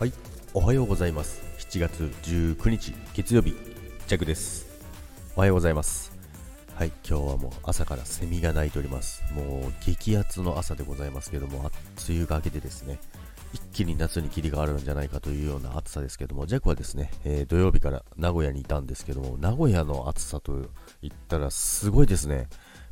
[0.00, 0.14] はい
[0.54, 3.54] おはようございます7月19日月曜日
[4.06, 4.66] ジャクです
[5.36, 6.16] おはようございます
[6.74, 11.70] はい今日はもう朝からセミが鳴いておりますもう激アツの朝でございますけども
[12.08, 12.98] 梅雨が明けてですね
[13.52, 20.52] 一気に夏に霧があるんじゃないかというような暑さですけども、ジャクはですね、えー、土曜日から名古屋にいたんですけども、名古屋の暑さと
[21.02, 22.46] 言ったらすごいですね。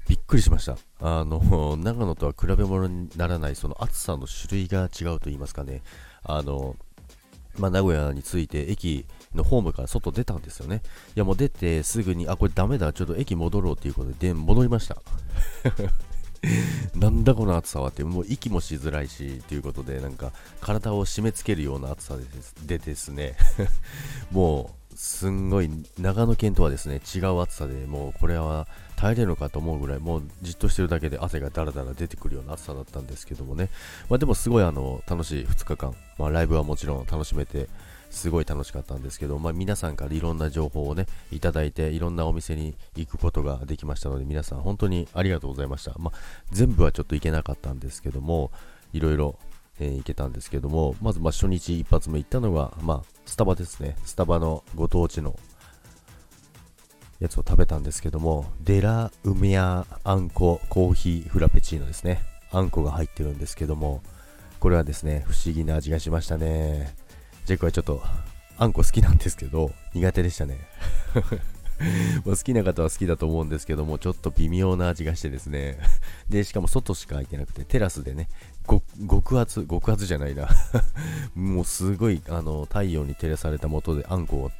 [0.08, 0.76] びっくりしました。
[0.98, 5.82] あの、長野とは比べ物にならないその暑さの種類が違うと言いますかね。
[6.24, 6.74] あの、
[7.58, 9.04] まあ、名古屋に着いて駅
[9.34, 10.82] のホームから外出たんですよね。
[11.16, 14.96] いやもう出てすぐに、あ、これダメだ、ちょっと駅戻ろうということで、で戻りました。
[16.94, 22.16] なんだこの暑さはって、もう息もしづらいし、ということで、なんか体を締め付けるような暑さ
[22.66, 23.36] でですね、
[24.30, 28.66] もうすんごい長野県とはですね違う暑さでもうこれは
[28.96, 33.70] 耐えれるのかと思うぐらいもうじっとしてるだけで汗がだらだら出てくるような暑さだったんですけどもね、
[34.10, 37.68] まあ、でもすごいあの楽しい2日間、まあ、ライブはもちろん楽しめて
[38.10, 46.18] すごい楽しかったんですけど、まあ、皆さんからいろんな情報をねいただいていろんなお店に行くことができましたので皆さん本当にありがとうございました、まあ、
[46.50, 48.50] 全部はちょっと行けなかったんですけども
[48.92, 49.38] いろいろ
[49.80, 53.94] えー、行けたんですけども、まずま初日一発目行ったのが、まあ、スタバですね。
[54.06, 55.38] スタバのご当地の
[57.20, 62.22] やつを食べたんですけども、デラウメアあんこコーヒーフラペチーノですね。
[62.50, 64.02] あんこが入ってるんですけども、
[64.60, 66.96] これはですね、不思議な味がしましたね。
[67.44, 68.02] ジェクはちょっと、
[68.56, 70.58] あんこ好きなんですけど、苦手でしたね。
[72.24, 75.78] ま好きな方は好きだと思うんですけども、ちょっと微妙な味がしてですね。
[76.30, 78.30] で、しかも外しか空いてなくて、テラスでね、
[79.08, 80.48] 極厚、極厚じゃないな
[81.34, 84.50] もうすごい、あの、太陽に照らされた元であんこを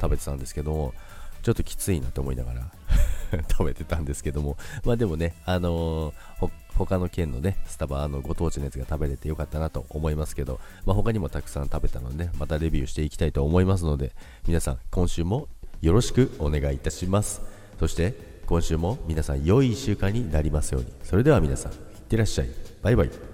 [0.00, 0.94] 食べてたんですけども、
[1.42, 2.70] ちょっときついなと思いながら
[3.50, 14.12] 食べてたんですけども、まあでもね、あのー、他の県のね、スタバのご当地のやつが食べれてよかったなと思いますけど、まあ、他にもたくさん食べたので、ね、またレビューしていきたいと思いますので、
[14.46, 15.48] 皆さん、今週も
[15.82, 17.42] よろしくお願いいたします。
[17.78, 18.14] そして、
[18.46, 20.92] 今週も皆さん良い1週間になりますように。
[21.02, 21.78] それでは皆さん、いっ
[22.08, 22.48] てらっしゃい。
[22.82, 23.31] バイバイ。